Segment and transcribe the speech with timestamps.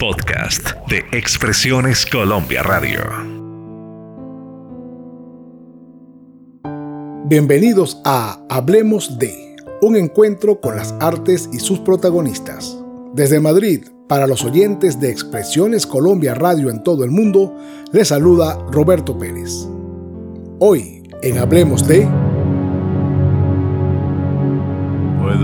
[0.00, 3.00] Podcast de Expresiones Colombia Radio.
[7.24, 12.78] Bienvenidos a Hablemos de, un encuentro con las artes y sus protagonistas.
[13.12, 17.56] Desde Madrid, para los oyentes de Expresiones Colombia Radio en todo el mundo,
[17.90, 19.66] les saluda Roberto Pérez.
[20.60, 22.27] Hoy, en Hablemos de...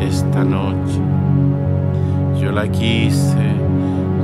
[0.00, 1.00] esta noche.
[2.40, 3.56] Yo la quise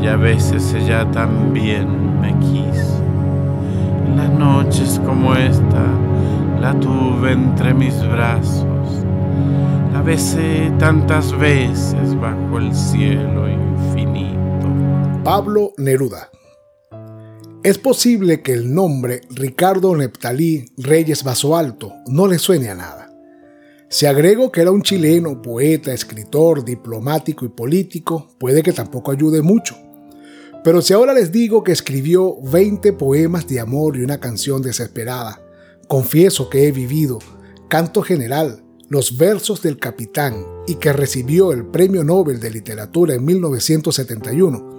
[0.02, 3.00] y a veces ella también me quiso.
[4.16, 5.84] Las noches como esta
[6.60, 8.66] la tuve entre mis brazos.
[9.92, 14.68] La besé tantas veces bajo el cielo infinito.
[15.24, 16.30] Pablo Neruda.
[17.62, 23.01] Es posible que el nombre Ricardo Neptalí Reyes Alto no le suene a nada.
[23.92, 29.42] Si agrego que era un chileno, poeta, escritor, diplomático y político, puede que tampoco ayude
[29.42, 29.76] mucho.
[30.64, 35.42] Pero si ahora les digo que escribió 20 poemas de amor y una canción desesperada,
[35.88, 37.18] confieso que he vivido,
[37.68, 43.26] canto general, los versos del capitán y que recibió el Premio Nobel de Literatura en
[43.26, 44.70] 1971,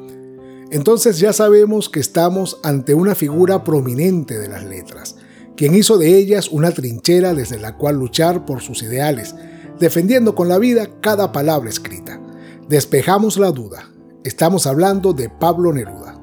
[0.71, 5.17] entonces ya sabemos que estamos ante una figura prominente de las letras,
[5.55, 9.35] quien hizo de ellas una trinchera desde la cual luchar por sus ideales,
[9.79, 12.19] defendiendo con la vida cada palabra escrita.
[12.67, 13.89] Despejamos la duda.
[14.23, 16.19] Estamos hablando de Pablo Neruda.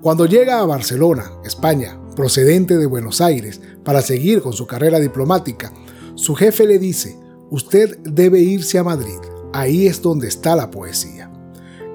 [0.00, 5.72] Cuando llega a Barcelona, España, procedente de Buenos Aires, para seguir con su carrera diplomática,
[6.14, 7.18] su jefe le dice,
[7.50, 9.18] usted debe irse a Madrid,
[9.52, 11.30] ahí es donde está la poesía.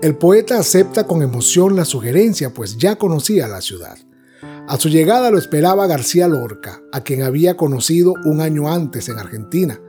[0.02, 3.98] El poeta acepta con emoción la sugerencia, pues ya conocía la ciudad.
[4.68, 9.20] A su llegada lo esperaba García Lorca, a quien había conocido un año antes en
[9.20, 9.80] Argentina.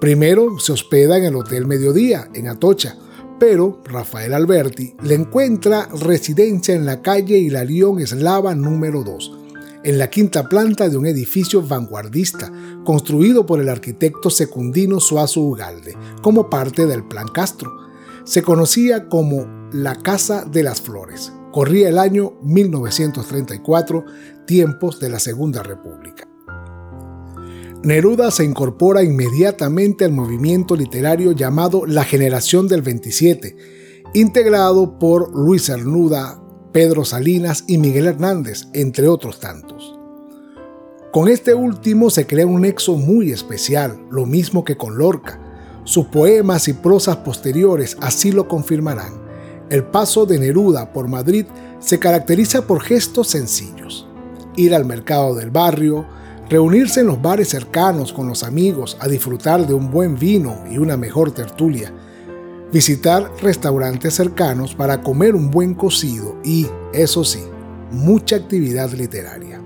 [0.00, 2.98] Primero se hospeda en el Hotel Mediodía, en Atocha,
[3.38, 9.38] pero Rafael Alberti le encuentra residencia en la calle Hilarión Eslava número 2,
[9.84, 12.50] en la quinta planta de un edificio vanguardista
[12.84, 17.70] construido por el arquitecto secundino Suazo Ugalde, como parte del Plan Castro.
[18.24, 21.32] Se conocía como la Casa de las Flores.
[21.52, 24.04] Corría el año 1934,
[24.46, 26.28] tiempos de la Segunda República.
[27.82, 33.56] Neruda se incorpora inmediatamente al movimiento literario llamado La Generación del 27,
[34.14, 39.98] integrado por Luis Cernuda, Pedro Salinas y Miguel Hernández, entre otros tantos.
[41.10, 45.40] Con este último se crea un nexo muy especial, lo mismo que con Lorca.
[45.82, 49.19] Sus poemas y prosas posteriores así lo confirmarán.
[49.70, 51.46] El paso de Neruda por Madrid
[51.78, 54.08] se caracteriza por gestos sencillos.
[54.56, 56.04] Ir al mercado del barrio,
[56.48, 60.78] reunirse en los bares cercanos con los amigos a disfrutar de un buen vino y
[60.78, 61.92] una mejor tertulia,
[62.72, 67.44] visitar restaurantes cercanos para comer un buen cocido y, eso sí,
[67.92, 69.60] mucha actividad literaria.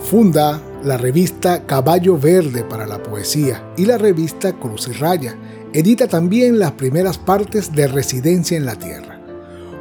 [0.00, 5.36] Funda la revista Caballo Verde para la Poesía y la revista Cruz y Raya.
[5.72, 9.09] Edita también las primeras partes de Residencia en la Tierra.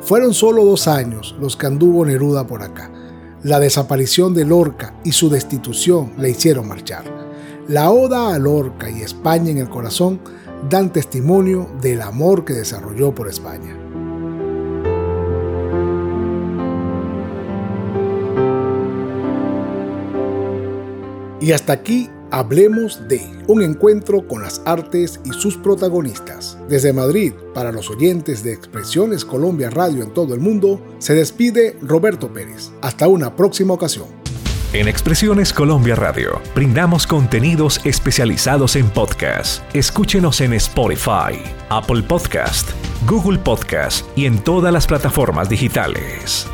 [0.09, 2.89] Fueron solo dos años los que anduvo Neruda por acá.
[3.43, 7.03] La desaparición de Lorca y su destitución le hicieron marchar.
[7.67, 10.19] La oda a Lorca y España en el corazón
[10.67, 13.77] dan testimonio del amor que desarrolló por España.
[21.39, 26.57] Y hasta aquí Hablemos de un encuentro con las artes y sus protagonistas.
[26.69, 31.75] Desde Madrid, para los oyentes de Expresiones Colombia Radio en todo el mundo, se despide
[31.81, 32.71] Roberto Pérez.
[32.81, 34.05] Hasta una próxima ocasión.
[34.73, 39.63] En Expresiones Colombia Radio brindamos contenidos especializados en podcast.
[39.75, 42.69] Escúchenos en Spotify, Apple Podcast,
[43.07, 46.47] Google Podcast y en todas las plataformas digitales.